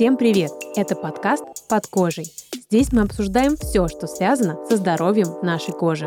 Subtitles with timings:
[0.00, 0.50] Всем привет!
[0.76, 2.24] Это подкаст «Под кожей».
[2.70, 6.06] Здесь мы обсуждаем все, что связано со здоровьем нашей кожи.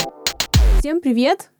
[0.80, 1.52] Всем привет!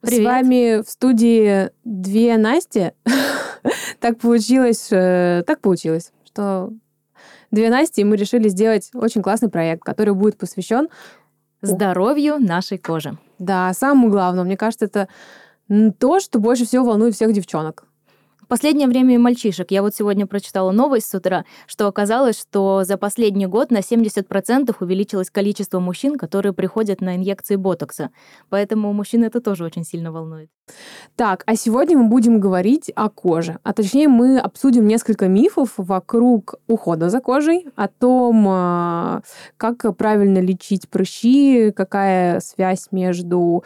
[0.00, 0.20] Привет.
[0.20, 2.92] С вами в студии две Насти.
[3.98, 6.70] так получилось, э, так получилось, что
[7.50, 10.88] две Насти, и мы решили сделать очень классный проект, который будет посвящен
[11.60, 13.18] Здоровью нашей кожи.
[13.40, 15.08] Да, самому главному, мне кажется, это
[15.98, 17.89] то, что больше всего волнует всех девчонок.
[18.50, 19.70] Последнее время и мальчишек.
[19.70, 24.74] Я вот сегодня прочитала новость с утра, что оказалось, что за последний год на 70%
[24.80, 28.10] увеличилось количество мужчин, которые приходят на инъекции ботокса.
[28.48, 30.50] Поэтому мужчин это тоже очень сильно волнует.
[31.14, 33.58] Так, а сегодня мы будем говорить о коже.
[33.62, 39.22] А точнее, мы обсудим несколько мифов вокруг ухода за кожей, о том, а,
[39.58, 43.62] как правильно лечить прыщи, какая связь между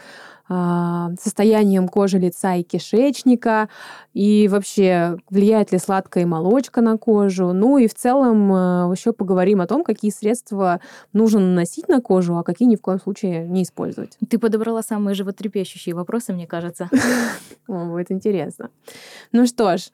[0.47, 3.67] состоянием кожи лица и кишечника,
[4.13, 7.51] и вообще влияет ли сладкая молочка на кожу.
[7.51, 10.81] Ну и в целом а, еще поговорим о том, какие средства
[11.13, 14.17] нужно наносить на кожу, а какие ни в коем случае не использовать.
[14.29, 16.89] Ты подобрала самые животрепещущие вопросы, мне кажется.
[17.67, 18.69] Будет интересно.
[19.31, 19.89] Ну что ж,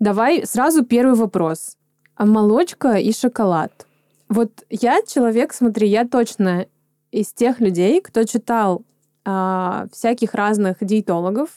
[0.00, 1.76] давай сразу первый вопрос.
[2.16, 3.86] А молочка и шоколад.
[4.28, 6.66] Вот я человек, смотри, я точно
[7.12, 8.82] из тех людей, кто читал
[9.24, 11.50] а, всяких разных диетологов,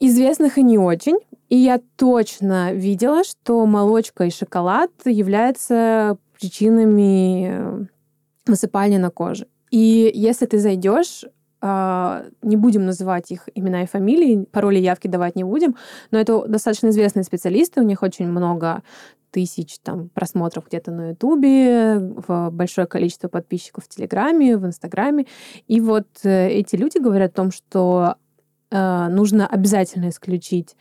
[0.00, 1.18] известных и не очень.
[1.48, 7.84] И я точно видела, что молочка и шоколад являются причинами э,
[8.46, 9.46] высыпания на коже.
[9.70, 11.24] И если ты зайдешь
[11.60, 15.76] а, не будем называть их имена и фамилии, пароли явки давать не будем,
[16.10, 18.82] но это достаточно известные специалисты, у них очень много
[19.36, 21.98] тысяч там, просмотров где-то на Ютубе,
[22.50, 25.26] большое количество подписчиков в Телеграме, в Инстаграме.
[25.66, 28.14] И вот э, эти люди говорят о том, что
[28.70, 30.74] э, нужно обязательно исключить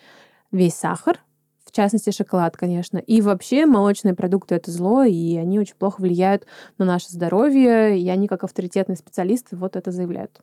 [0.53, 1.19] весь сахар,
[1.65, 2.97] в частности шоколад, конечно.
[2.97, 6.45] И вообще молочные продукты это зло, и они очень плохо влияют
[6.77, 10.39] на наше здоровье, и они как авторитетные специалисты вот это заявляют.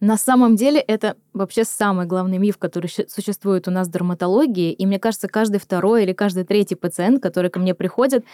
[0.00, 4.72] На самом деле это вообще самый главный миф, который существует у нас в дерматологии.
[4.72, 8.24] И мне кажется, каждый второй или каждый третий пациент, который ко мне приходит,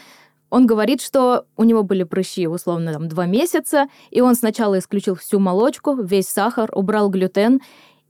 [0.50, 5.14] он говорит, что у него были прыщи, условно, там, два месяца, и он сначала исключил
[5.14, 7.60] всю молочку, весь сахар, убрал глютен.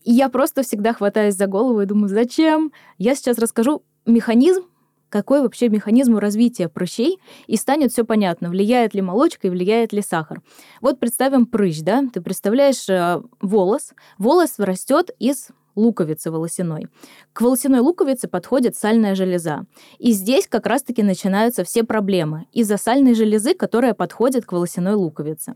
[0.05, 2.73] И я просто всегда хватаюсь за голову и думаю, зачем?
[2.97, 4.63] Я сейчас расскажу механизм,
[5.11, 10.01] какой вообще механизм развития прыщей, и станет все понятно, влияет ли молочка и влияет ли
[10.01, 10.41] сахар.
[10.81, 16.89] Вот представим прыщ, да, ты представляешь э, волос, волос растет из луковицы волосяной.
[17.33, 19.67] К волосяной луковице подходит сальная железа.
[19.99, 25.55] И здесь как раз-таки начинаются все проблемы из-за сальной железы, которая подходит к волосяной луковице.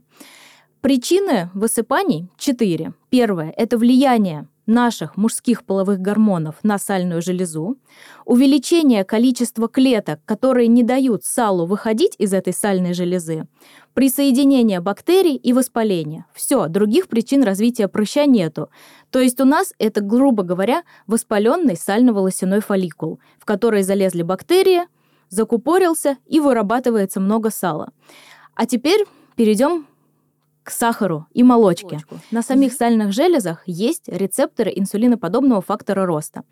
[0.81, 2.93] Причины высыпаний четыре.
[3.09, 7.77] Первое– это влияние наших мужских половых гормонов на сальную железу,
[8.25, 13.47] увеличение количества клеток, которые не дают салу выходить из этой сальной железы,
[13.95, 16.27] присоединение бактерий и воспаление.
[16.35, 18.71] Все, других причин развития прыща нету.
[19.11, 24.83] То есть у нас это, грубо говоря, воспаленный сально-волосяной фолликул, в который залезли бактерии,
[25.29, 27.91] закупорился и вырабатывается много сала.
[28.55, 29.05] А теперь
[29.37, 29.87] перейдем
[30.65, 31.87] к сахару и молочке.
[31.87, 32.17] Молочку.
[32.31, 36.43] На самих сальных железах есть рецепторы инсулиноподобного фактора роста.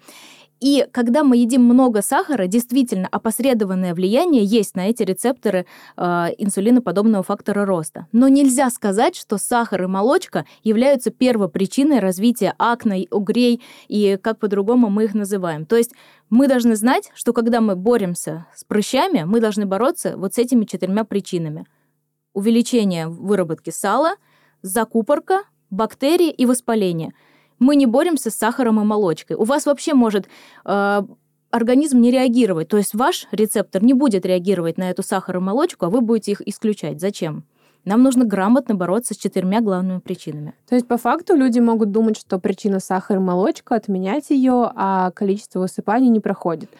[0.61, 6.03] И когда мы едим много сахара, действительно опосредованное влияние есть на эти рецепторы э,
[6.39, 8.06] инсулиноподобного фактора роста.
[8.12, 14.89] Но нельзя сказать, что сахар и молочка являются первопричиной развития акне, угрей и как по-другому
[14.89, 15.67] мы их называем.
[15.67, 15.95] То есть
[16.31, 20.65] мы должны знать, что когда мы боремся с прыщами, мы должны бороться вот с этими
[20.65, 21.67] четырьмя причинами–
[22.34, 24.15] увеличение выработки сала,
[24.62, 27.12] закупорка, бактерии и воспаление.
[27.59, 29.37] Мы не боремся с сахаром и молочкой.
[29.37, 30.26] У вас вообще может
[30.65, 31.03] э,
[31.50, 32.69] организм не реагировать.
[32.69, 36.32] То есть ваш рецептор не будет реагировать на эту сахар и молочку, а вы будете
[36.32, 37.00] их исключать.
[37.00, 37.44] Зачем?
[37.84, 40.54] Нам нужно грамотно бороться с четырьмя главными причинами.
[40.69, 45.10] То есть, по факту, люди могут думать, что причина сахар и молочка, отменять ее, а
[45.10, 46.71] количество высыпаний не проходит.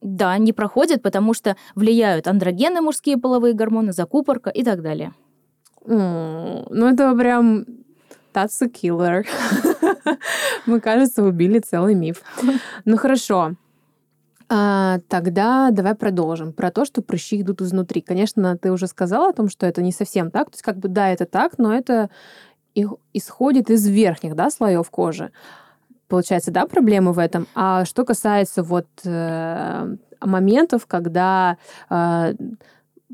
[0.00, 5.12] Да, не проходит, потому что влияют андрогены, мужские половые гормоны, закупорка и так далее.
[5.84, 7.66] Mm, ну, это прям
[8.32, 9.24] That's a killer.
[10.66, 12.22] Мы, кажется, убили целый миф.
[12.84, 13.54] Ну хорошо.
[14.48, 16.52] А, тогда давай продолжим.
[16.52, 18.00] Про то, что прыщи идут изнутри.
[18.00, 20.50] Конечно, ты уже сказала о том, что это не совсем так.
[20.50, 22.10] То есть, как бы, да, это так, но это
[23.12, 25.32] исходит из верхних да, слоев кожи
[26.10, 27.46] получается, да, проблемы в этом.
[27.54, 31.56] А что касается вот э, моментов, когда
[31.88, 32.34] э,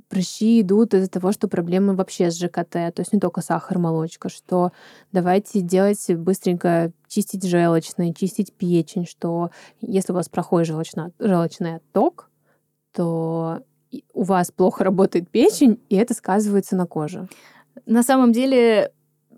[0.08, 4.28] прыщи идут из-за того, что проблемы вообще с ЖКТ, то есть не только сахар, молочка,
[4.28, 4.72] что
[5.12, 9.50] давайте делать быстренько чистить желчные, чистить печень, что
[9.80, 12.30] если у вас проходит желчно, желчный отток,
[12.92, 13.60] что
[14.14, 17.28] у вас плохо работает печень, и это сказывается на коже.
[17.84, 18.90] На самом деле,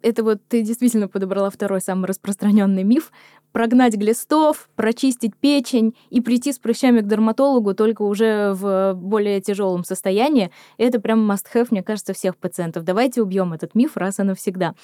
[0.03, 3.11] это вот ты действительно подобрала второй самый распространенный миф
[3.53, 9.85] прогнать глистов, прочистить печень и прийти с прыщами к дерматологу только уже в более тяжелом
[9.85, 12.85] состоянии, это прям must-have, мне кажется, всех пациентов.
[12.85, 14.75] Давайте убьем этот миф раз и навсегда.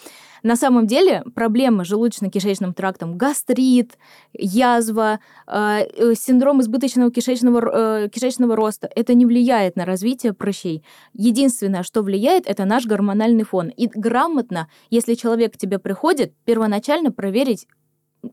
[0.42, 3.98] На самом деле проблемы с желудочно-кишечным трактом, гастрит,
[4.32, 10.84] язва, э, синдром избыточного кишечного, э, кишечного роста, это не влияет на развитие прыщей.
[11.12, 13.68] Единственное, что влияет, это наш гормональный фон.
[13.68, 17.66] И грамотно, если человек к тебе приходит, первоначально проверить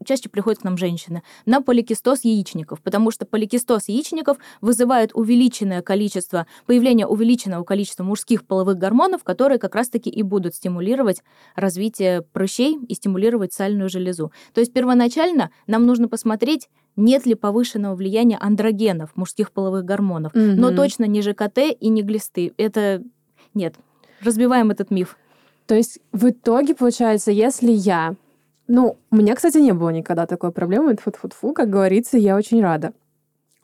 [0.06, 6.48] чаще приходят к нам женщины, на поликистоз яичников, потому что поликистоз яичников вызывает увеличенное количество,
[6.66, 11.22] появление увеличенного количества мужских половых гормонов, которые как раз-таки и будут стимулировать
[11.56, 14.32] развитие прыщей и стимулировать сальную железу.
[14.54, 20.56] То есть первоначально нам нужно посмотреть, нет ли повышенного влияния андрогенов, мужских половых гормонов, mm-hmm.
[20.56, 22.54] но точно не ЖКТ и не глисты.
[22.58, 23.04] Это
[23.54, 23.76] нет.
[24.22, 25.18] Разбиваем этот миф.
[25.72, 28.18] То есть в итоге получается, если я
[28.68, 30.98] ну, у меня, кстати, не было никогда такой проблемы.
[30.98, 32.92] фу фу фу как говорится, я очень рада.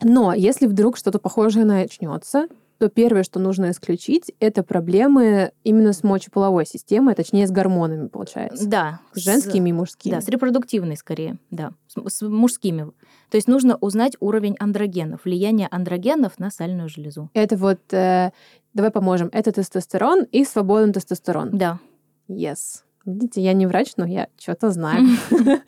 [0.02, 6.02] Но если вдруг что-то похожее начнется, то первое, что нужно исключить, это проблемы именно с
[6.02, 8.66] мочеполовой системой, точнее, с гормонами, получается.
[8.66, 9.00] Да.
[9.12, 10.14] С женскими с, и мужскими.
[10.14, 11.72] Да, с репродуктивной скорее, да.
[11.88, 12.90] С, с мужскими.
[13.30, 17.28] То есть нужно узнать уровень андрогенов, влияние андрогенов на сальную железу.
[17.34, 18.30] Это вот, э,
[18.72, 21.50] давай поможем, это тестостерон и свободный тестостерон.
[21.52, 21.80] Да.
[22.28, 22.82] Yes.
[23.04, 25.06] Видите, я не врач, но я что-то знаю.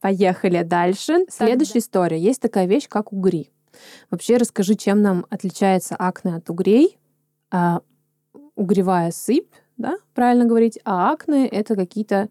[0.00, 1.26] Поехали дальше.
[1.28, 2.18] Следующая история.
[2.18, 3.50] Есть такая вещь, как угри.
[4.10, 6.98] Вообще расскажи, чем нам отличается акне от угрей.
[7.50, 7.80] А,
[8.54, 12.28] угревая сыпь, да, правильно говорить, а акне это какие-то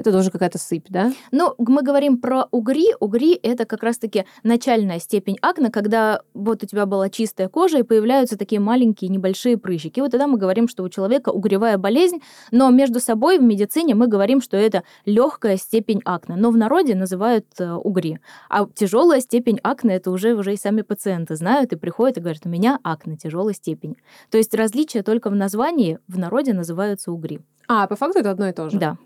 [0.00, 1.12] это тоже какая-то сыпь, да?
[1.30, 2.94] Ну, мы говорим про угри.
[3.00, 7.82] Угри— это как раз-таки начальная степень акне, когда вот у тебя была чистая кожа, и
[7.82, 10.00] появляются такие маленькие небольшие прыщики.
[10.00, 12.20] вот тогда мы говорим, что у человека угревая болезнь,
[12.50, 16.36] но между собой в медицине мы говорим, что это легкая степень акне.
[16.36, 18.18] Но в народе называют э, угри.
[18.48, 22.42] А тяжелая степень акне— это уже, уже и сами пациенты знают и приходят и говорят,
[22.44, 23.96] у меня акне тяжелой степени.
[24.30, 27.40] То есть различие только в названии, в народе называются угри.
[27.68, 28.78] А, по факту это одно и то же?
[28.78, 28.96] Да.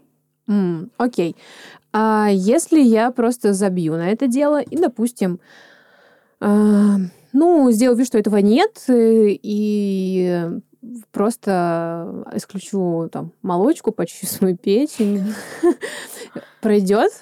[0.48, 1.36] Mm, окей.
[1.92, 5.40] А если я просто забью на это дело и, допустим,
[6.40, 6.96] э,
[7.32, 10.60] ну, сделаю вид, что этого нет, э, и
[11.12, 15.34] просто исключу там молочку, почищу свою печень,
[16.60, 17.12] пройдет?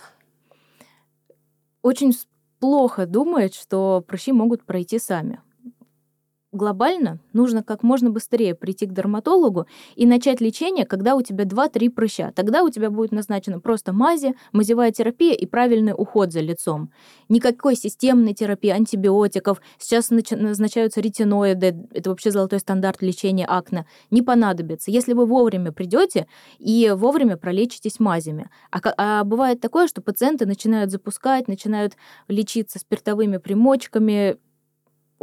[1.83, 2.13] Очень
[2.59, 5.41] плохо думает, что прыщи могут пройти сами
[6.53, 9.67] глобально нужно как можно быстрее прийти к дерматологу
[9.97, 12.33] и начать лечение, когда у тебя 2-3 прыща.
[12.35, 16.93] Тогда у тебя будет назначена просто мази, мазевая терапия и правильный уход за лицом.
[17.29, 19.61] Никакой системной терапии, антибиотиков.
[19.79, 24.91] Сейчас назначаются ретиноиды, это вообще золотой стандарт лечения акне, не понадобится.
[24.91, 26.27] Если вы вовремя придете
[26.59, 28.51] и вовремя пролечитесь мазями.
[28.71, 31.95] А, а бывает такое, что пациенты начинают запускать, начинают
[32.29, 34.37] лечиться спиртовыми примочками,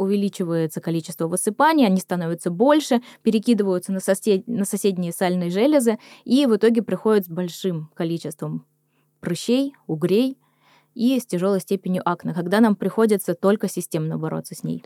[0.00, 4.46] увеличивается количество высыпаний, они становятся больше, перекидываются на, сосед...
[4.46, 8.64] на соседние сальные железы и в итоге приходят с большим количеством
[9.20, 10.38] прыщей, угрей
[10.94, 14.82] и с тяжелой степенью акне, когда нам приходится только системно бороться с ней.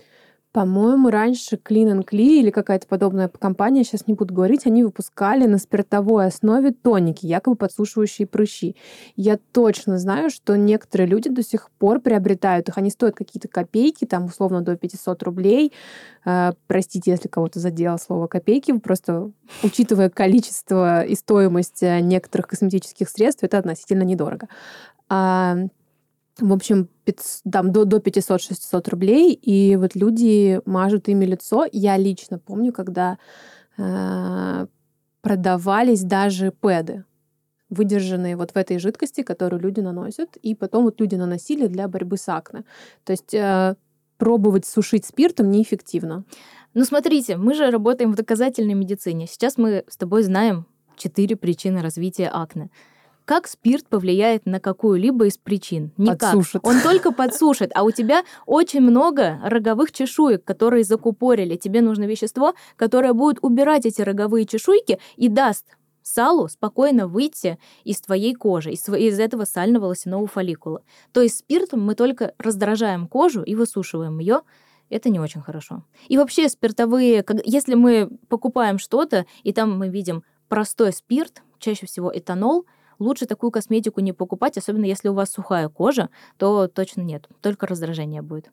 [0.55, 5.59] По-моему, раньше Clean Clee или какая-то подобная компания, сейчас не буду говорить, они выпускали на
[5.59, 8.77] спиртовой основе тоники, якобы подсушивающие прыщи.
[9.17, 12.79] Я точно знаю, что некоторые люди до сих пор приобретают их.
[12.79, 15.73] Они стоят какие-то копейки, там условно до 500 рублей.
[16.25, 19.33] Э, простите, если кого-то задело слово копейки, просто
[19.65, 24.47] учитывая количество и стоимость э, некоторых косметических средств, это относительно недорого.
[26.41, 26.89] В общем,
[27.51, 31.67] там до, до 500-600 рублей, и вот люди мажут ими лицо.
[31.71, 33.19] Я лично помню, когда
[33.79, 34.67] э,
[35.21, 37.05] продавались даже пэды,
[37.71, 42.17] выдержанные вот в этой жидкости, которую люди наносят, и потом вот люди наносили для борьбы
[42.17, 42.65] с акне.
[43.05, 43.77] То есть э,
[44.19, 46.25] пробовать сушить спиртом неэффективно.
[46.75, 49.27] Ну, смотрите, мы же работаем в доказательной медицине.
[49.27, 52.71] Сейчас мы с тобой знаем четыре причины развития акне.
[53.25, 55.93] Как спирт повлияет на какую-либо из причин?
[55.97, 56.21] Никак.
[56.21, 56.61] Подсушит.
[56.63, 61.57] Он только подсушит, а у тебя очень много роговых чешуек, которые закупорили.
[61.57, 65.65] Тебе нужно вещество, которое будет убирать эти роговые чешуйки и даст
[66.03, 70.83] салу спокойно выйти из твоей кожи, из, из этого сального волосяного фолликула.
[71.13, 74.43] То есть спиртом мы только раздражаем кожу и высушиваем ее,
[74.91, 75.83] это не очень хорошо.
[76.09, 82.13] И вообще спиртовые, если мы покупаем что-то, и там мы видим простой спирт, чаще всего
[82.15, 82.67] этанол,
[82.99, 87.67] лучше такую косметику не покупать, особенно если у вас сухая кожа, то точно нет, только
[87.67, 88.51] раздражение будет.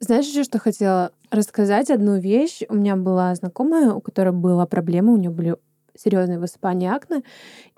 [0.00, 2.62] Знаешь еще, что хотела рассказать одну вещь.
[2.68, 5.56] У меня была знакомая, у которой была проблема, у нее были
[5.96, 7.22] серьезные высыпания акне,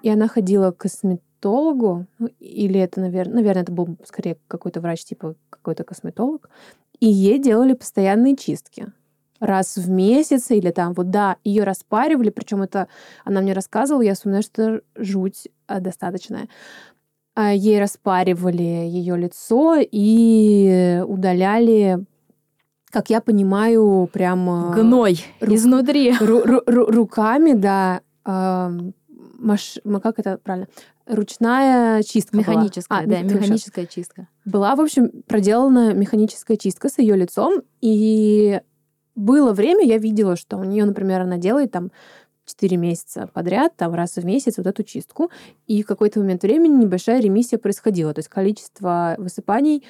[0.02, 5.04] и она ходила к косметологу, ну, или это, наверное, наверное, это был скорее какой-то врач,
[5.04, 6.48] типа какой-то косметолог,
[6.98, 8.92] и ей делали постоянные чистки
[9.40, 12.88] раз в месяц или там вот да ее распаривали причем это
[13.24, 16.48] она мне рассказывала я вспоминаю что жуть а, достаточная
[17.34, 22.04] а, ей распаривали ее лицо и удаляли
[22.90, 24.72] как я понимаю, прям...
[24.72, 26.14] Гной рук, изнутри.
[26.18, 28.00] Ру, ру, ру, руками, да.
[28.24, 28.70] Э,
[29.38, 30.68] маш, как это правильно?
[31.06, 33.18] Ручная чистка Механическая, была.
[33.18, 34.28] А, да, механическая чистка.
[34.44, 38.60] Была, в общем, проделана механическая чистка с ее лицом, и
[39.16, 41.90] было время, я видела, что у нее, например, она делает там
[42.44, 45.30] 4 месяца подряд, там раз в месяц вот эту чистку,
[45.66, 49.84] и в какой-то момент времени небольшая ремиссия происходила, то есть количество высыпаний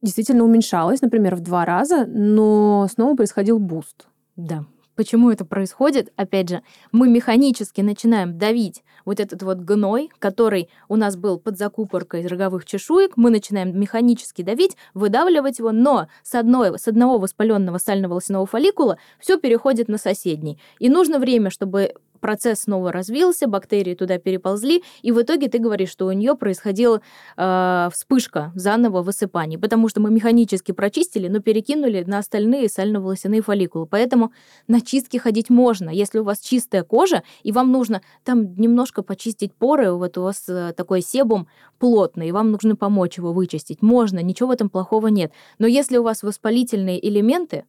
[0.00, 4.06] действительно уменьшалось, например, в два раза, но снова происходил boost.
[4.36, 4.64] Да.
[4.96, 6.12] Почему это происходит?
[6.16, 11.58] Опять же, мы механически начинаем давить вот этот вот гной, который у нас был под
[11.58, 17.18] закупоркой из роговых чешуек, мы начинаем механически давить, выдавливать его, но с, одной, с одного
[17.18, 20.58] воспаленного сального волосяного фолликула все переходит на соседний.
[20.78, 25.90] И нужно время, чтобы процесс снова развился, бактерии туда переползли, и в итоге ты говоришь,
[25.90, 27.00] что у нее происходила
[27.36, 33.86] э, вспышка заново высыпаний, потому что мы механически прочистили, но перекинули на остальные сально-волосяные фолликулы.
[33.86, 34.32] Поэтому
[34.68, 39.54] на чистки ходить можно, если у вас чистая кожа, и вам нужно там немножко почистить
[39.54, 43.82] поры, вот у вас э, такой себум плотный, и вам нужно помочь его вычистить.
[43.82, 45.32] Можно, ничего в этом плохого нет.
[45.58, 47.64] Но если у вас воспалительные элементы,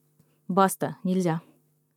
[0.48, 1.42] баста, нельзя.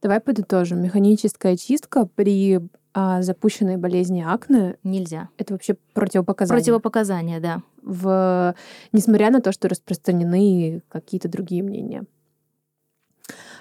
[0.02, 0.82] Давай подытожим.
[0.82, 2.60] Механическая чистка при
[2.94, 5.28] а, запущенной болезни акне нельзя.
[5.36, 6.58] Это вообще противопоказание.
[6.58, 7.62] Противопоказание, да.
[7.82, 8.54] В...
[8.92, 12.04] Несмотря на то, что распространены какие-то другие мнения.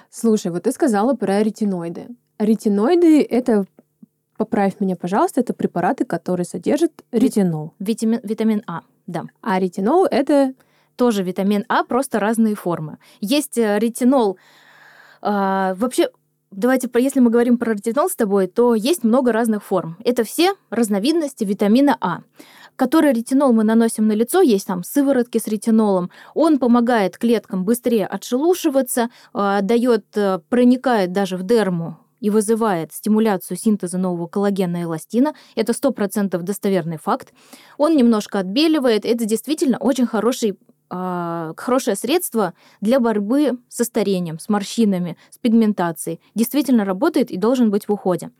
[0.10, 2.08] Слушай, вот ты сказала про ретиноиды.
[2.40, 3.66] Ретиноиды— это,
[4.38, 7.74] поправь меня, пожалуйста, это препараты, которые содержат ретинол.
[7.80, 9.26] Витамин, витамин А, да.
[9.42, 10.54] А ретинол— это...
[10.96, 12.98] Тоже витамин А, просто разные формы.
[13.22, 14.38] Есть э, ретинол...
[15.22, 16.10] А, вообще
[16.52, 19.98] Давайте, если мы говорим про ретинол с тобой, то есть много разных форм.
[20.04, 22.22] Это все разновидности витамина А
[22.80, 28.08] который ретинол мы наносим на лицо, есть там сыворотки с ретинолом, он помогает клеткам быстрее
[28.08, 34.84] отшелушиваться, а, дает, э, проникает даже в дерму и вызывает стимуляцию синтеза нового коллагена и
[34.84, 35.34] эластина.
[35.56, 37.34] Это 100% достоверный факт.
[37.78, 39.06] Он немножко отбеливает.
[39.06, 40.58] Это действительно очень хороший
[40.90, 46.20] хорошее средство для борьбы со старением, с морщинами, с пигментацией.
[46.36, 48.32] Действительно работает и должен быть в уходе.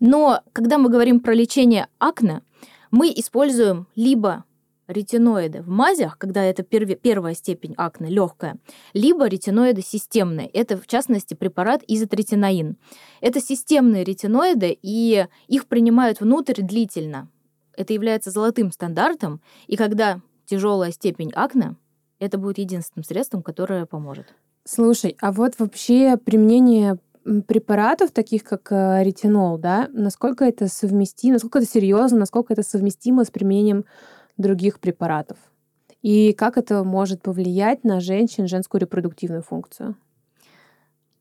[0.00, 2.42] Но когда мы говорим про лечение акне,
[2.90, 4.44] мы используем либо
[4.86, 6.96] ретиноиды в мазях, когда это перв...
[7.00, 8.58] первая степень акне, легкая,
[8.92, 10.46] либо ретиноиды системные.
[10.48, 12.76] Это, в частности, препарат изотретинаин.
[13.20, 17.28] Это системные ретиноиды, и их принимают внутрь длительно.
[17.76, 21.74] Это является золотым стандартом, и когда тяжелая степень акне,
[22.18, 24.34] это будет единственным средством, которое поможет.
[24.64, 26.98] Слушай, а вот вообще применение
[27.46, 33.24] препаратов, таких как э, ретинол, да, насколько это совместимо, насколько это серьезно, насколько это совместимо
[33.24, 33.84] с применением
[34.36, 35.38] других препаратов?
[36.02, 39.96] И как это может повлиять на женщин, женскую репродуктивную функцию?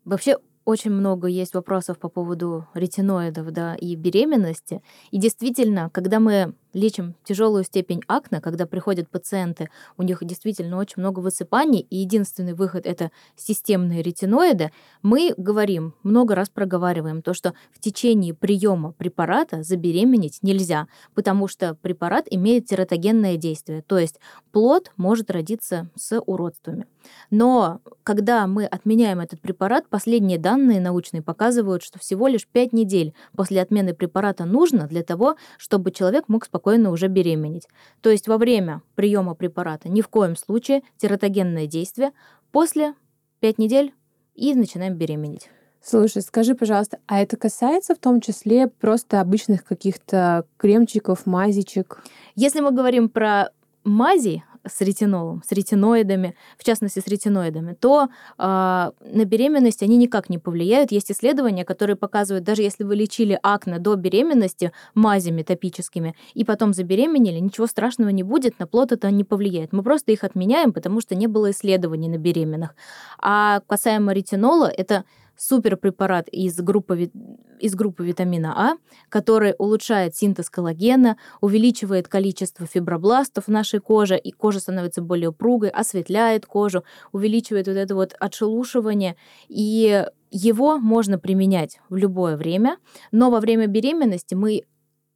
[0.04, 4.82] Вообще очень много есть вопросов по поводу ретиноидов да, и беременности.
[5.12, 10.96] И действительно, когда мы лечим тяжелую степень акне, когда приходят пациенты, у них действительно очень
[10.98, 17.53] много высыпаний, и единственный выход это системные ретиноиды, мы говорим, много раз проговариваем то, что
[17.72, 24.20] в течение приема препарата забеременеть нельзя, потому что препарат имеет тератогенное действие, то есть
[24.51, 26.86] плод может родиться с уродствами.
[27.29, 33.13] Но когда мы отменяем этот препарат, последние данные научные показывают, что всего лишь 5 недель
[33.36, 37.68] после отмены препарата нужно для того, чтобы человек мог спокойно спокойно уже беременеть.
[38.02, 42.12] То есть во время приема препарата ни в коем случае тератогенное действие,
[42.52, 42.96] после
[43.42, 43.94] 5 недель
[44.34, 45.48] и начинаем беременеть.
[45.84, 52.04] Слушай, скажи, пожалуйста, а это касается в том числе просто обычных каких-то кремчиков, мазичек?
[52.34, 53.52] Если мы говорим про
[53.84, 60.30] мази, с ретинолом, с ретиноидами, в частности с ретиноидами, то э, на беременность они никак
[60.30, 60.92] не повлияют.
[60.92, 66.74] Есть исследования, которые показывают, даже если вы лечили акне до беременности мазями топическими и потом
[66.74, 69.74] забеременели, ничего страшного не будет, на плод это не повлияет.
[69.74, 72.76] Мы просто их отменяем, потому что не было исследований на беременных.
[73.20, 75.04] А касаемо ретинола, это
[75.38, 77.12] суперпрепарат из группы,
[77.60, 78.77] из группы витамина А,
[79.10, 85.70] который улучшает синтез коллагена, увеличивает количество фибробластов в нашей коже, и кожа становится более упругой,
[85.70, 89.15] осветляет кожу, увеличивает вот это вот отшелушивание.
[89.48, 92.77] И его можно применять в любое время,
[93.12, 94.63] но во время беременности мы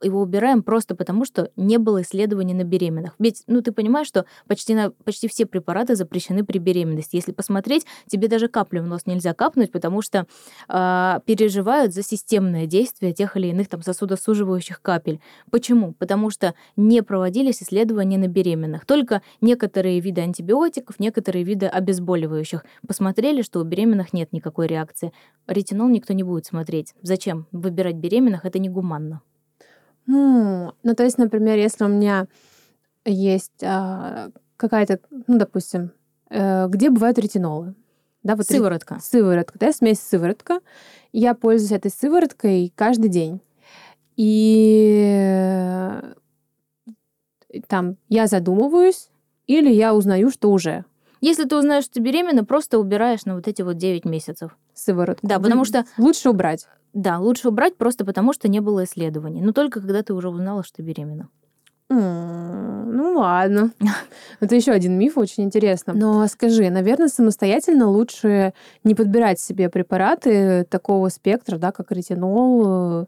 [0.01, 3.15] его убираем просто потому, что не было исследований на беременных.
[3.19, 7.15] Ведь, ну, ты понимаешь, что почти, на, почти все препараты запрещены при беременности.
[7.15, 10.25] Если посмотреть, тебе даже каплю в нос нельзя капнуть, потому что
[10.67, 15.19] э, переживают за системное действие тех или иных там сосудосуживающих капель.
[15.51, 15.93] Почему?
[15.93, 18.85] Потому что не проводились исследования на беременных.
[18.85, 25.11] Только некоторые виды антибиотиков, некоторые виды обезболивающих посмотрели, что у беременных нет никакой реакции.
[25.47, 26.93] Ретинол никто не будет смотреть.
[27.01, 27.47] Зачем?
[27.51, 29.21] Выбирать беременных это негуманно.
[30.11, 32.25] Ну, ну, то есть, например, если у меня
[33.05, 35.91] есть а, какая-то, ну, допустим,
[36.31, 37.75] э, где бывают ретинолы?
[38.23, 38.95] Да, вот сыворотка.
[38.95, 39.01] Ре...
[39.01, 40.61] Сыворотка, да, смесь сыворотка.
[41.13, 43.39] Я пользуюсь этой сывороткой каждый день.
[44.15, 46.13] И э,
[47.67, 49.09] там я задумываюсь,
[49.45, 50.85] или я узнаю, что уже.
[51.21, 54.57] Если ты узнаешь, что ты беременна, просто убираешь на вот эти вот 9 месяцев.
[54.79, 55.25] Сыворотку.
[55.27, 55.85] Да, потому что...
[55.97, 56.67] Лучше убрать.
[56.93, 59.41] Да, лучше убрать просто потому, что не было исследований.
[59.41, 61.29] Но только когда ты уже узнала, что беременна.
[61.89, 63.71] ну ладно.
[64.39, 65.93] Это еще один миф, очень интересно.
[65.93, 73.07] Но скажи, наверное, самостоятельно лучше не подбирать себе препараты такого спектра, да, как ретинол.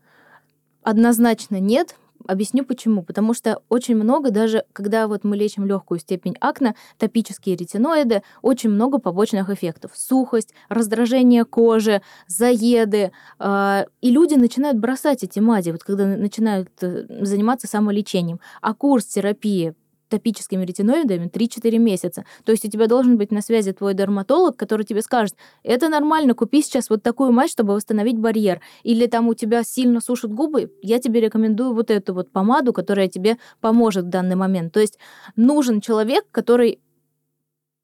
[0.84, 1.96] Однозначно нет,
[2.28, 3.04] Объясню почему.
[3.04, 8.70] Потому что очень много, даже когда вот мы лечим легкую степень акне, топические ретиноиды, очень
[8.70, 9.92] много побочных эффектов.
[9.96, 13.12] Сухость, раздражение кожи, заеды.
[13.40, 18.40] Э, и люди начинают бросать эти мази, вот когда начинают э, заниматься самолечением.
[18.62, 19.76] А курс терапии
[20.12, 22.26] топическими ретиноидами 3-4 месяца.
[22.44, 26.36] То есть у тебя должен быть на связи твой дерматолог, который тебе скажет, это нормально,
[26.36, 28.62] купи сейчас вот такую мазь, чтобы восстановить барьер.
[28.84, 33.08] Или там у тебя сильно сушат губы, я тебе рекомендую вот эту вот помаду, которая
[33.08, 34.74] тебе поможет в данный момент.
[34.74, 35.00] То есть
[35.36, 36.82] нужен человек, который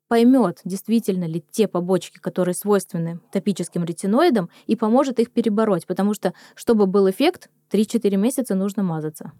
[0.10, 5.86] поймет, действительно ли те побочки, которые свойственны топическим ретиноидам, и поможет их перебороть.
[5.86, 9.32] Потому что, чтобы был эффект, 3-4 месяца нужно мазаться.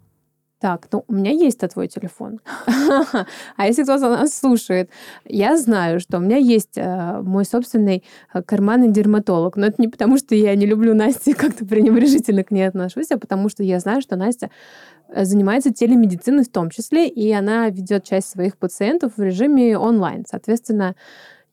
[0.60, 2.40] Так, ну у меня есть-то твой телефон.
[3.56, 4.90] а если кто-то нас слушает,
[5.24, 8.02] я знаю, что у меня есть э, мой собственный
[8.34, 9.56] э, карманный дерматолог.
[9.56, 13.18] Но это не потому, что я не люблю Настю, как-то пренебрежительно к ней отношусь, а
[13.18, 14.50] потому что я знаю, что Настя
[15.08, 20.24] э, занимается телемедициной в том числе, и она ведет часть своих пациентов в режиме онлайн.
[20.28, 20.96] Соответственно,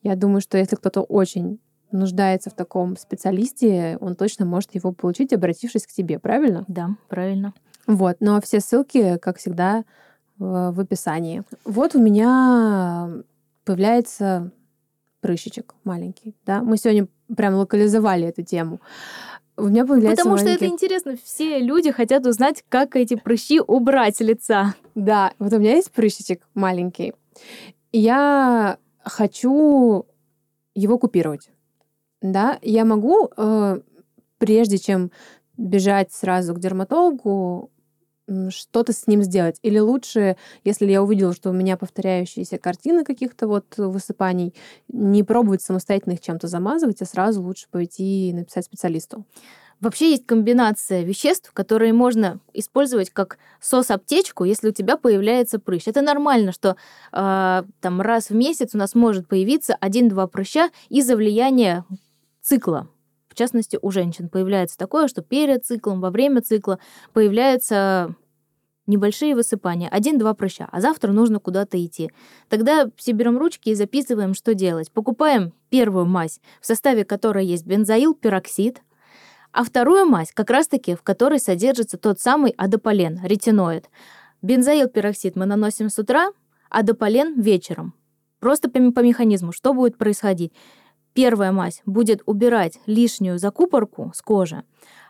[0.02, 1.60] я думаю, что если кто-то очень
[1.92, 6.64] нуждается в таком специалисте, он точно может его получить, обратившись к тебе, правильно?
[6.66, 7.54] Да, правильно.
[7.86, 9.84] Вот, но все ссылки, как всегда,
[10.38, 11.42] в описании.
[11.64, 13.10] Вот у меня
[13.64, 14.50] появляется
[15.20, 16.62] прыщичек маленький, да.
[16.62, 18.80] Мы сегодня прям локализовали эту тему.
[19.56, 20.56] У меня появляется Потому маленький...
[20.56, 21.16] что это интересно.
[21.24, 24.74] Все люди хотят узнать, как эти прыщи убрать с лица.
[24.94, 27.14] Да, вот у меня есть прыщичек маленький.
[27.92, 30.04] И я хочу
[30.74, 31.50] его купировать.
[32.20, 33.80] Да, я могу, э,
[34.38, 35.10] прежде чем
[35.56, 37.70] бежать сразу к дерматологу,
[38.50, 39.58] что-то с ним сделать.
[39.62, 44.54] Или лучше, если я увидела, что у меня повторяющиеся картины каких-то вот высыпаний,
[44.88, 49.24] не пробовать самостоятельно их чем-то замазывать, а сразу лучше пойти и написать специалисту.
[49.80, 55.86] Вообще есть комбинация веществ, которые можно использовать как сос-аптечку, если у тебя появляется прыщ.
[55.86, 56.76] Это нормально, что
[57.12, 61.84] э, там раз в месяц у нас может появиться один-два прыща из-за влияния
[62.40, 62.88] цикла
[63.36, 66.78] частности, у женщин появляется такое, что перед циклом, во время цикла
[67.12, 68.14] появляются
[68.86, 72.10] небольшие высыпания, один-два прыща, а завтра нужно куда-то идти.
[72.48, 74.90] Тогда все берем ручки и записываем, что делать.
[74.90, 78.82] Покупаем первую мазь, в составе которой есть бензоил, пероксид,
[79.52, 83.88] а вторую мазь как раз-таки, в которой содержится тот самый адополен, ретиноид.
[84.42, 86.30] Бензоил, пероксид мы наносим с утра,
[86.70, 87.94] адополен вечером.
[88.38, 90.52] Просто по, механизму, что будет происходить
[91.16, 94.62] первая мазь будет убирать лишнюю закупорку с кожи,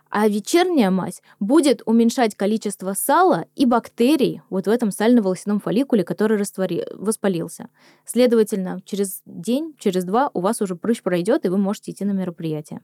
[0.09, 6.39] а вечерняя мазь будет уменьшать количество сала и бактерий вот в этом сально-волосяном фолликуле, который
[6.39, 6.87] раствори...
[6.95, 7.69] воспалился.
[8.05, 12.13] Следовательно, через день, через два у вас уже прыщ пройдет, и вы можете идти на
[12.13, 12.81] мероприятие.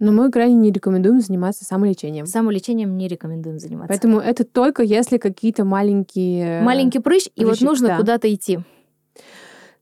[0.00, 2.26] Но мы крайне не рекомендуем заниматься самолечением.
[2.26, 3.88] Самолечением не рекомендуем заниматься.
[3.88, 6.60] Поэтому это только если какие-то маленькие...
[6.62, 7.96] Маленький прыщ, прыщик, и вот нужно да.
[7.98, 8.58] куда-то идти.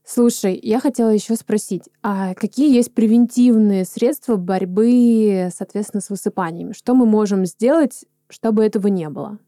[0.04, 6.72] Слушай, я хотела еще спросить, а какие есть превентивные средства борьбы, соответственно, с высыпаниями?
[6.72, 9.38] Что мы можем сделать, чтобы этого не было?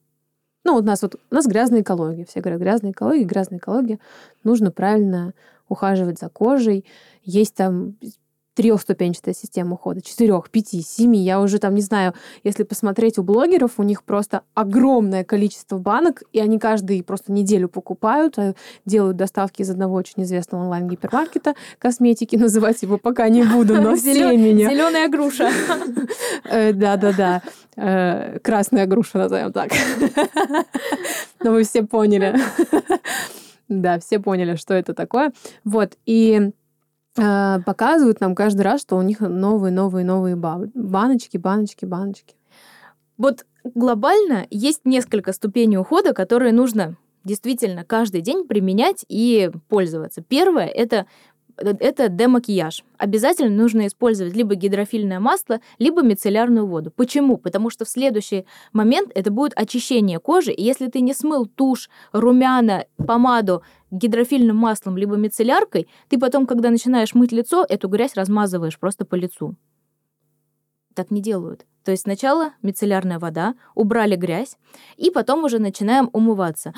[0.62, 2.24] Ну, у нас вот у нас грязная экология.
[2.24, 3.98] Все говорят, грязная экология, грязная экология.
[4.44, 5.34] Нужно правильно
[5.68, 6.84] ухаживать за кожей.
[7.24, 7.96] Есть там
[8.54, 11.20] трехступенчатая система ухода, четырех, пяти, семи.
[11.20, 16.22] Я уже там не знаю, если посмотреть у блогеров, у них просто огромное количество банок,
[16.32, 18.54] и они каждый просто неделю покупают, э,
[18.86, 24.36] делают доставки из одного очень известного онлайн-гипермаркета косметики, называть его пока не буду, но все
[24.36, 24.70] меня...
[24.70, 25.50] Зеленая груша.
[26.44, 27.42] Э, да-да-да.
[27.76, 29.72] Э, красная груша, назовем так.
[31.42, 32.38] Но вы все поняли.
[33.68, 35.32] Да, все поняли, что это такое.
[35.64, 36.50] Вот, и
[37.14, 42.36] показывают нам каждый раз, что у них новые, новые, новые баночки, баночки, баночки.
[43.16, 50.22] Вот глобально есть несколько ступеней ухода, которые нужно действительно каждый день применять и пользоваться.
[50.22, 51.06] Первое— это
[51.56, 52.84] это демакияж.
[52.98, 56.90] Обязательно нужно использовать либо гидрофильное масло, либо мицеллярную воду.
[56.90, 57.36] Почему?
[57.36, 61.88] Потому что в следующий момент это будет очищение кожи, и если ты не смыл тушь,
[62.12, 68.78] румяна, помаду гидрофильным маслом либо мицелляркой, ты потом, когда начинаешь мыть лицо, эту грязь размазываешь
[68.78, 69.56] просто по лицу.
[70.94, 71.66] Так не делают.
[71.84, 74.56] То есть сначала мицеллярная вода, убрали грязь,
[74.96, 76.72] и потом уже начинаем умываться.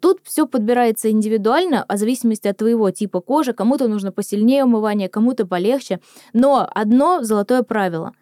[0.00, 3.52] Тут все подбирается индивидуально, а в зависимости от твоего типа кожи.
[3.52, 6.00] Кому-то нужно посильнее умывание, кому-то полегче.
[6.32, 8.12] Но одно золотое правило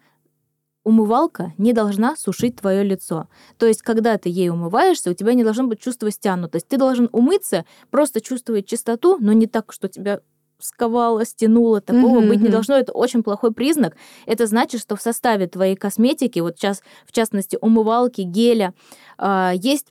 [0.87, 3.27] умывалка не должна сушить твое лицо.
[3.57, 6.65] То есть, когда ты ей умываешься, у тебя не должно быть чувства стянутости.
[6.69, 10.21] Ты должен умыться, просто чувствовать чистоту, но не так, что тебя
[10.59, 12.27] сковало, стянуло, такого mm-hmm.
[12.29, 12.75] быть не должно.
[12.77, 13.97] Это очень плохой признак.
[14.25, 18.73] Это значит, что в составе твоей косметики, вот сейчас, в частности, умывалки, геля,
[19.17, 19.87] э, есть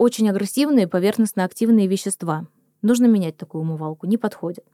[0.00, 2.46] очень агрессивные поверхностно-активные вещества.
[2.80, 4.64] Нужно менять такую умывалку, не подходит.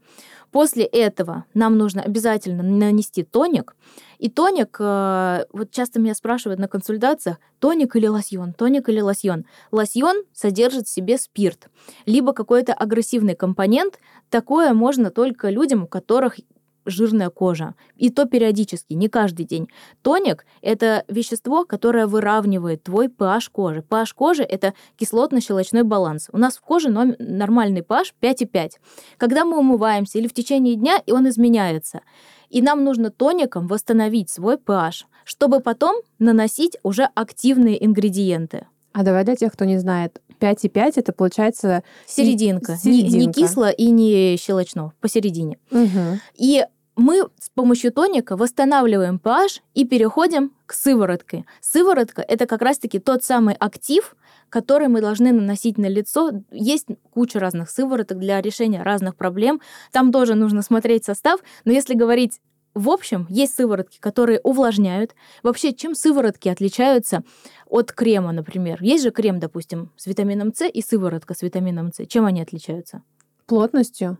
[0.52, 3.74] После этого нам нужно обязательно нанести тоник.
[4.18, 9.46] И тоник, э, вот часто меня спрашивают на консультациях, тоник или лосьон, тоник или лосьон.
[9.72, 11.70] Лосьон содержит в себе спирт,
[12.06, 13.98] либо какой-то агрессивный компонент.
[14.30, 16.38] Такое можно только людям, у которых
[16.86, 17.74] жирная кожа.
[17.96, 19.68] И то периодически, не каждый день.
[20.02, 23.84] Тоник— это вещество, которое выравнивает твой pH кожи.
[23.88, 26.28] pH кожи— это кислотно-щелочной баланс.
[26.32, 28.70] У нас в коже нормальный pH 5,5.
[29.18, 32.00] Когда мы умываемся или в течение дня, и он изменяется.
[32.48, 38.66] И нам нужно тоником восстановить свой pH, чтобы потом наносить уже активные ингредиенты.
[38.92, 42.76] А давай для тех, кто не знает, 5,5 это получается серединка.
[42.76, 43.16] серединка.
[43.18, 45.58] Не, не кисло и не щелочно, посередине.
[45.70, 46.20] Угу.
[46.36, 46.64] И
[46.96, 51.44] мы с помощью тоника восстанавливаем pH и переходим к сыворотке.
[51.60, 54.16] Сыворотка— это как раз-таки тот самый актив,
[54.48, 56.30] который мы должны наносить на лицо.
[56.50, 59.60] Есть куча разных сывороток для решения разных проблем.
[59.92, 61.40] Там тоже нужно смотреть состав.
[61.64, 62.40] Но если говорить
[62.74, 65.14] в общем, есть сыворотки, которые увлажняют.
[65.42, 67.24] Вообще, чем сыворотки отличаются
[67.64, 68.82] от крема, например?
[68.82, 72.04] Есть же крем, допустим, с витамином С и сыворотка с витамином С.
[72.06, 73.02] Чем они отличаются?
[73.46, 74.18] Плотностью.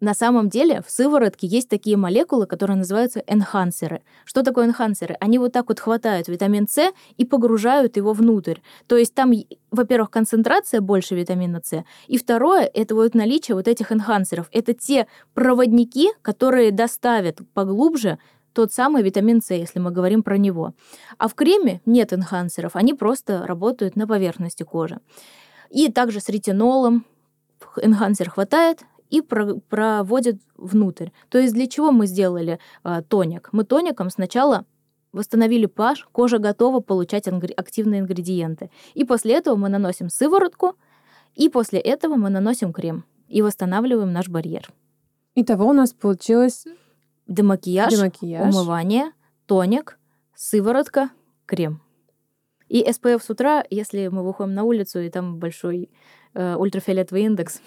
[0.00, 4.02] На самом деле в сыворотке есть такие молекулы, которые называются энхансеры.
[4.24, 5.16] Что такое энхансеры?
[5.20, 8.60] Они вот так вот хватают витамин С и погружают его внутрь.
[8.86, 9.32] То есть там,
[9.70, 14.48] во-первых, концентрация больше витамина С, и второе— это вот наличие вот этих энхансеров.
[14.52, 18.18] Это те проводники, которые доставят поглубже
[18.54, 20.72] тот самый витамин С, если мы говорим про него.
[21.18, 24.98] А в креме нет энхансеров, они просто работают на поверхности кожи.
[25.68, 27.04] И также с ретинолом
[27.80, 31.08] энхансер хватает, и про проводят внутрь.
[31.28, 33.48] То есть для чего мы сделали э, тоник?
[33.52, 34.64] Мы тоником сначала
[35.12, 38.70] восстановили pH, кожа готова получать активные ингредиенты.
[38.94, 40.76] И после этого мы наносим сыворотку,
[41.34, 44.68] и после этого мы наносим крем и восстанавливаем наш барьер.
[45.34, 46.66] Итого у нас получилось
[47.26, 48.54] демакияж, демакияж.
[48.54, 49.12] умывание,
[49.46, 49.98] тоник,
[50.34, 51.10] сыворотка,
[51.46, 51.80] крем.
[52.68, 55.90] И SPF с утра, если мы выходим на улицу, и там большой
[56.34, 57.60] э, ультрафиолетовый индекс,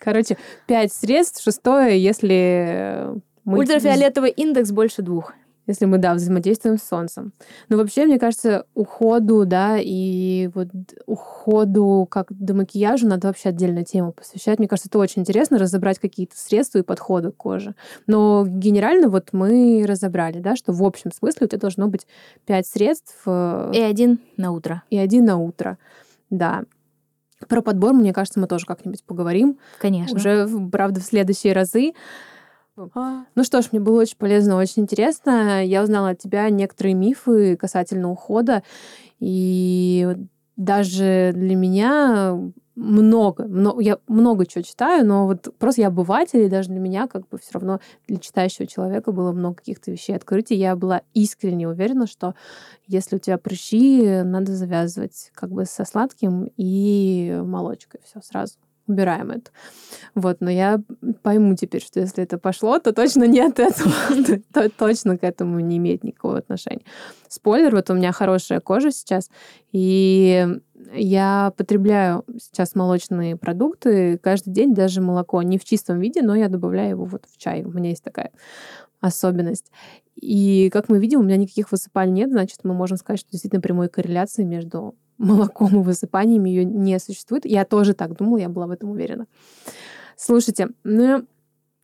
[0.00, 3.10] Короче, пять средств, шестое, если
[3.44, 3.58] мы...
[3.58, 5.34] Ультрафиолетовый индекс больше двух.
[5.66, 7.32] Если мы, да, взаимодействуем с Солнцем.
[7.68, 10.68] Но вообще, мне кажется, уходу, да, и вот
[11.06, 14.58] уходу как до макияжа надо вообще отдельную тему посвящать.
[14.58, 17.76] Мне кажется, это очень интересно, разобрать какие-то средства и подходы к коже.
[18.08, 22.06] Но генерально вот мы разобрали, да, что в общем смысле у тебя должно быть
[22.46, 23.14] пять средств.
[23.26, 24.82] Э, и один на утро.
[24.90, 25.78] И один на утро,
[26.30, 26.64] да.
[27.48, 29.58] Про подбор, мне кажется, мы тоже как-нибудь поговорим.
[29.78, 30.16] Конечно.
[30.16, 31.92] Уже, правда, в следующие разы.
[32.94, 33.24] А.
[33.34, 35.64] Ну что ж, мне было очень полезно, очень интересно.
[35.64, 38.62] Я узнала от тебя некоторые мифы касательно ухода.
[39.18, 40.08] И
[40.56, 42.38] даже для меня
[42.80, 47.06] много, много, я много чего читаю, но вот просто я обыватель, и даже для меня
[47.08, 50.54] как бы все равно для читающего человека было много каких-то вещей открытий.
[50.56, 52.34] Я была искренне уверена, что
[52.86, 58.54] если у тебя прыщи, надо завязывать как бы со сладким и молочкой все сразу.
[58.90, 59.50] Убираем это.
[60.14, 60.80] Вот, но я
[61.22, 63.92] пойму теперь, что если это пошло, то точно не от этого,
[64.52, 66.82] то точно к этому не имеет никакого отношения.
[67.28, 69.30] Спойлер, вот у меня хорошая кожа сейчас,
[69.72, 70.46] и
[70.92, 76.48] я потребляю сейчас молочные продукты каждый день, даже молоко, не в чистом виде, но я
[76.48, 77.62] добавляю его вот в чай.
[77.62, 78.32] У меня есть такая
[79.00, 79.70] особенность.
[80.16, 83.62] И, как мы видим, у меня никаких высыпаний нет, значит, мы можем сказать, что действительно
[83.62, 87.44] прямой корреляции между молоком и высыпаниями ее не существует.
[87.44, 89.26] Я тоже так думала, я была в этом уверена.
[90.16, 91.26] Слушайте, ну,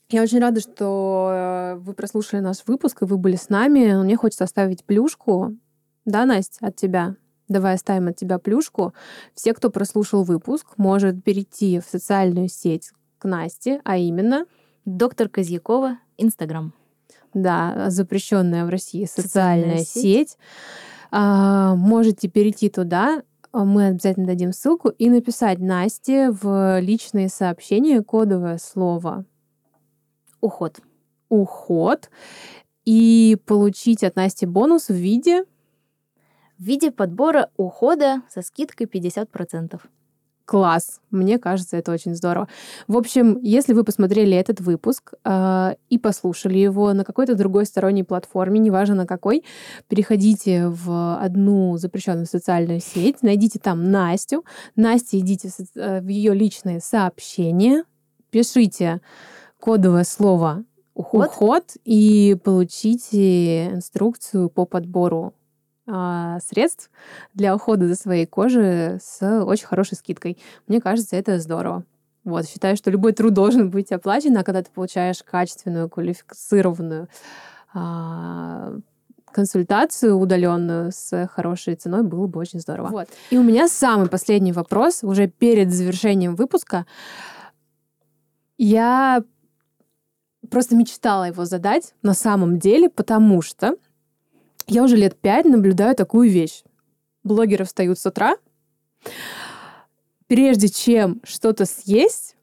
[0.08, 4.02] я очень рада, что э, вы прослушали наш выпуск, и вы были с нами.
[4.02, 5.56] Мне хочется оставить плюшку.
[6.04, 7.16] Да, Настя, от тебя?
[7.48, 8.94] Давай оставим от тебя плюшку.
[9.34, 14.46] Все, кто прослушал выпуск, может перейти в социальную сеть к Насте, а именно...
[14.84, 16.72] Доктор Козьякова, Инстаграм.
[17.34, 20.30] Да, запрещенная в России социальная, социальная сеть.
[20.30, 20.38] сеть.
[21.10, 28.58] А, можете перейти туда, мы обязательно дадим ссылку и написать Насте в личные сообщения кодовое
[28.58, 29.24] слово
[30.40, 30.80] уход.
[31.28, 32.10] Уход.
[32.84, 35.44] И получить от Насти бонус в виде
[36.58, 39.80] в виде подбора ухода со скидкой 50%
[40.46, 41.00] класс.
[41.10, 42.48] Мне кажется, это очень здорово.
[42.86, 48.04] В общем, если вы посмотрели этот выпуск э, и послушали его на какой-то другой сторонней
[48.04, 49.44] платформе, неважно на какой,
[49.88, 54.44] переходите в одну запрещенную социальную сеть, найдите там Настю.
[54.76, 57.84] Настя, идите в, э, в ее личные сообщения,
[58.30, 59.00] пишите
[59.60, 65.34] кодовое слово уход, уход и получите инструкцию по подбору
[65.86, 66.90] средств
[67.34, 70.36] для ухода за своей кожей с очень хорошей скидкой.
[70.66, 71.84] Мне кажется, это здорово.
[72.24, 77.08] Вот, считаю, что любой труд должен быть оплачен, а когда ты получаешь качественную, квалифицированную
[77.72, 78.78] а,
[79.30, 82.88] консультацию удаленную с хорошей ценой, было бы очень здорово.
[82.88, 83.08] Вот.
[83.30, 86.84] И у меня самый последний вопрос, уже перед завершением выпуска.
[88.58, 89.22] Я
[90.50, 93.76] просто мечтала его задать на самом деле, потому что
[94.66, 96.62] я уже лет пять наблюдаю такую вещь.
[97.24, 98.36] Блогеры встают с утра,
[100.26, 102.36] прежде чем что-то съесть,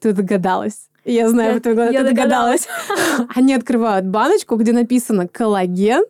[0.00, 0.88] ты догадалась.
[1.04, 2.66] Я знаю, я, ты, я ты догадалась.
[2.66, 3.28] догадалась.
[3.34, 6.04] Они открывают баночку, где написано коллаген,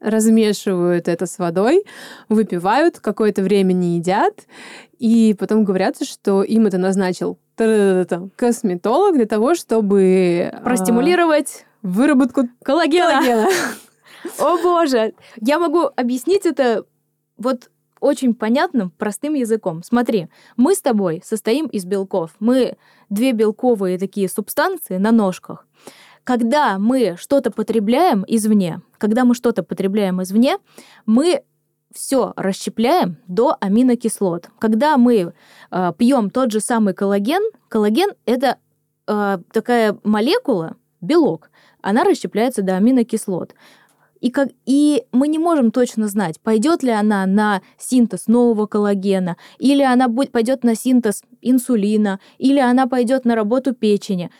[0.00, 1.84] размешивают это с водой,
[2.28, 4.34] выпивают, какое-то время не едят,
[4.98, 7.38] и потом говорят, что им это назначил
[8.36, 10.50] косметолог для того, чтобы...
[10.52, 13.20] А, Простимулировать выработку коллагена.
[13.20, 13.48] коллагена.
[14.38, 15.14] О боже!
[15.40, 16.84] Я могу объяснить это
[17.36, 19.82] вот очень понятным, простым языком.
[19.84, 22.32] Смотри, мы с тобой состоим из белков.
[22.40, 22.76] Мы
[23.10, 25.66] две белковые такие субстанции на ножках.
[26.24, 30.58] Когда мы что-то потребляем извне, когда мы что-то потребляем извне,
[31.06, 31.42] мы
[31.94, 34.50] все расщепляем до аминокислот.
[34.58, 35.32] Когда мы
[35.70, 38.58] э, пьем тот же самый коллаген, коллаген это
[39.06, 41.50] э, такая молекула, белок,
[41.82, 43.54] она расщепляется до аминокислот.
[44.22, 49.36] И, как, и мы не можем точно знать, пойдет ли она на синтез нового коллагена,
[49.58, 54.30] или она будет, пойдет на синтез инсулина, или она пойдет на работу печени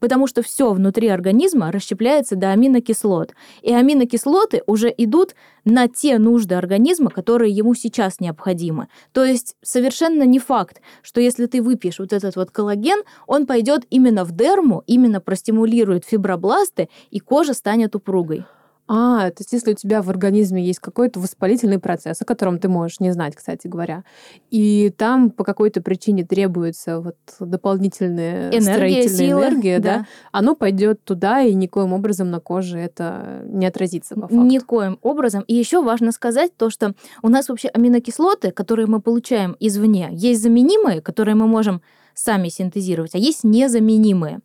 [0.00, 3.34] потому что все внутри организма расщепляется до аминокислот.
[3.60, 5.34] И аминокислоты уже идут
[5.66, 8.88] на те нужды организма, которые ему сейчас необходимы.
[9.12, 13.84] То есть совершенно не факт, что если ты выпьешь вот этот вот коллаген, он пойдет
[13.90, 18.46] именно в дерму, именно простимулирует фибробласты, и кожа станет упругой.
[18.92, 22.68] А, то есть если у тебя в организме есть какой-то воспалительный процесс, о котором ты
[22.68, 24.02] можешь не знать, кстати говоря,
[24.50, 29.98] и там по какой-то причине требуется вот дополнительная энергия, строительная сила, энергия, да.
[29.98, 34.42] да, оно пойдет туда, и никоим образом на коже это не отразится по факту.
[34.42, 35.44] Никоим образом.
[35.46, 40.42] И еще важно сказать то, что у нас вообще аминокислоты, которые мы получаем извне, есть
[40.42, 41.80] заменимые, которые мы можем
[42.14, 44.40] сами синтезировать, а есть незаменимые.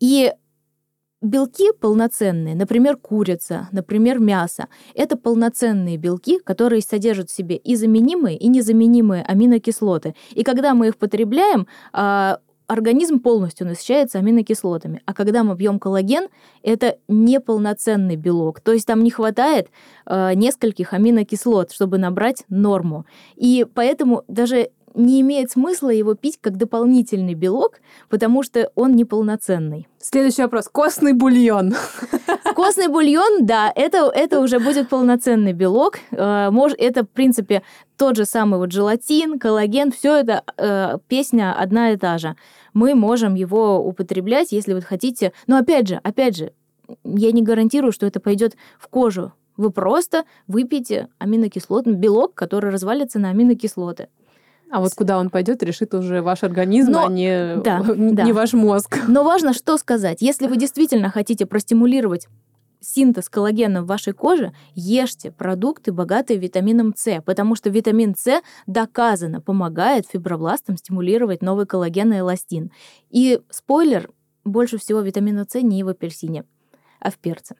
[0.00, 0.32] И
[1.24, 8.36] Белки полноценные, например, курица, например, мясо, это полноценные белки, которые содержат в себе и заменимые,
[8.36, 10.14] и незаменимые аминокислоты.
[10.32, 15.00] И когда мы их потребляем, а, организм полностью насыщается аминокислотами.
[15.06, 16.28] А когда мы пьем коллаген,
[16.62, 18.60] это неполноценный белок.
[18.60, 19.68] То есть там не хватает
[20.06, 23.06] э, нескольких аминокислот, чтобы набрать норму.
[23.36, 29.88] И поэтому даже не имеет смысла его пить как дополнительный белок, потому что он неполноценный.
[29.98, 30.68] Следующий вопрос.
[30.68, 31.74] Костный бульон.
[32.54, 35.98] Костный бульон, да, это, это уже будет полноценный белок.
[36.12, 37.62] Э, это, в принципе,
[37.96, 42.36] тот же самый вот желатин, коллаген, все это э, песня одна и та же.
[42.72, 45.32] Мы можем его употреблять, если вы хотите.
[45.46, 46.52] Но опять же, опять же,
[47.04, 49.32] я не гарантирую, что это пойдет в кожу.
[49.56, 54.08] Вы просто выпьете аминокислотный белок, который развалится на аминокислоты.
[54.70, 58.26] А вот куда он пойдет, решит уже ваш организм, Но- а не, да, не да.
[58.32, 58.98] ваш мозг.
[59.08, 60.18] Но важно что сказать.
[60.20, 62.28] Если вы действительно хотите простимулировать
[62.80, 69.40] синтез коллагена в вашей коже, ешьте продукты, богатые витамином С, потому что витамин С доказано
[69.40, 72.70] помогает фибробластам стимулировать новый коллаген и эластин.
[73.10, 74.10] И спойлер,
[74.44, 76.44] больше всего витамина С не в апельсине,
[77.00, 77.56] а в перце.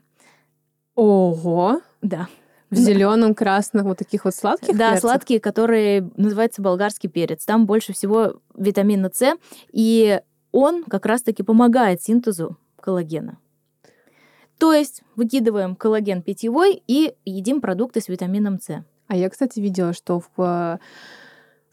[0.95, 1.81] Ого!
[2.03, 2.29] Да.
[2.75, 5.01] В зеленом, красном, вот таких вот сладких Да, перцах?
[5.11, 7.45] сладкие, которые называются болгарский перец.
[7.45, 9.37] Там больше всего витамина С,
[9.73, 10.21] и
[10.53, 13.39] он как раз-таки помогает синтезу коллагена.
[14.59, 18.85] То есть выкидываем коллаген питьевой и едим продукты с витамином С.
[19.09, 20.81] А я, кстати, видела, что в, в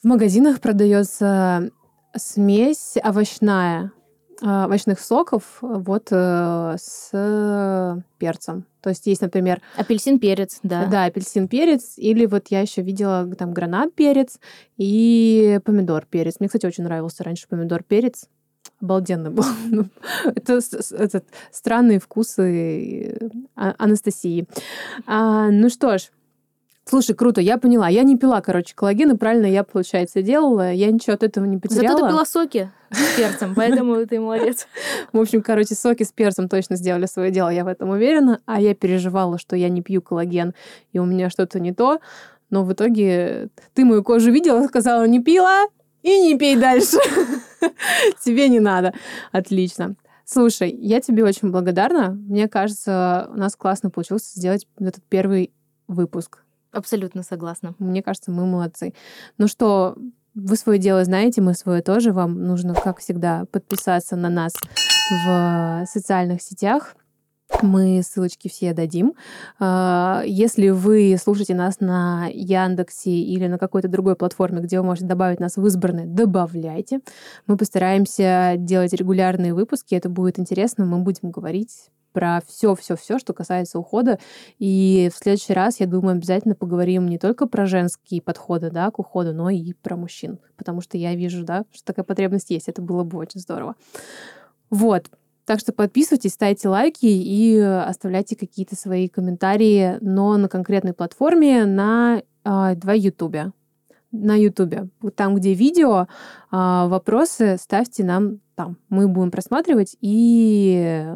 [0.04, 1.70] магазинах продается
[2.16, 4.01] смесь овощная, э,
[4.42, 8.66] овощных соков вот э, с перцем.
[8.82, 10.86] То есть есть, например, Апельсин, перец, да.
[10.88, 14.40] да, апельсин перец, или вот я еще видела там гранат перец
[14.78, 16.36] и помидор перец.
[16.40, 18.28] Мне, кстати, очень нравился раньше помидор перец.
[18.82, 19.44] Обалденно был.
[19.70, 19.86] Ну,
[20.26, 20.60] Это
[20.92, 24.48] этот, странные вкусы э, А- Анастасии.
[25.06, 26.10] А, ну что ж,
[26.92, 27.88] слушай, круто, я поняла.
[27.88, 30.72] Я не пила, короче, коллаген, и правильно я, получается, делала.
[30.74, 31.88] Я ничего от этого не потеряла.
[31.88, 34.68] Зато ты пила соки с перцем, поэтому ты молодец.
[35.14, 38.42] В общем, короче, соки с перцем точно сделали свое дело, я в этом уверена.
[38.46, 40.54] А я переживала, что я не пью коллаген,
[40.92, 42.00] и у меня что-то не то.
[42.50, 45.68] Но в итоге ты мою кожу видела, сказала, не пила,
[46.04, 46.98] и не пей дальше.
[48.24, 48.94] Тебе не надо.
[49.32, 49.96] Отлично.
[50.26, 52.12] Слушай, я тебе очень благодарна.
[52.12, 55.52] Мне кажется, у нас классно получилось сделать этот первый
[55.88, 56.44] выпуск.
[56.72, 57.76] Абсолютно согласна.
[57.80, 58.94] Мне кажется, мы молодцы.
[59.38, 59.96] Ну что,
[60.34, 62.14] вы свое дело знаете, мы свое тоже.
[62.14, 64.54] Вам нужно, как всегда, подписаться на нас
[65.26, 66.96] в социальных сетях.
[67.62, 69.14] Мы ссылочки все дадим.
[69.60, 75.08] А, Если вы слушаете нас на Яндексе или на какой-то другой платформе, где вы можете
[75.08, 77.02] добавить нас в избранные, добавляйте.
[77.48, 79.96] Мы постараемся делать регулярные выпуски.
[79.96, 80.86] Это будет интересно.
[80.86, 84.20] Мы будем говорить про все-все-все, что касается ухода.
[84.60, 89.00] И в следующий раз, я думаю, обязательно поговорим не только про женские подходы да, к
[89.00, 90.40] уходу, но и про мужчин.
[90.58, 92.68] Потому что я вижу, да, что такая потребность есть.
[92.68, 93.76] Это было бы очень здорово.
[94.70, 95.10] Вот.
[95.46, 102.22] Так что подписывайтесь, ставьте лайки и оставляйте какие-то свои комментарии, но на конкретной платформе на
[102.44, 103.52] а, два Ютубе.
[104.12, 104.90] На Ютубе.
[105.16, 106.08] Там, где видео,
[106.52, 108.78] а, вопросы ставьте нам там.
[108.90, 111.08] Мы будем просматривать и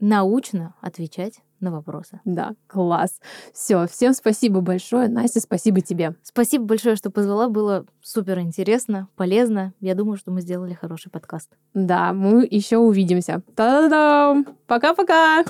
[0.00, 2.20] Научно отвечать на вопросы.
[2.24, 3.20] Да, класс.
[3.52, 5.08] Все, всем спасибо большое.
[5.08, 6.14] Настя, спасибо тебе.
[6.22, 7.48] Спасибо большое, что позвала.
[7.48, 9.72] Было супер интересно, полезно.
[9.80, 11.50] Я думаю, что мы сделали хороший подкаст.
[11.74, 13.42] Да, мы еще увидимся.
[13.54, 14.46] Та-да-дам!
[14.66, 15.44] Пока-пока!